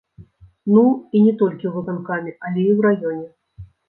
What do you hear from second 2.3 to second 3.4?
але і ў раёне.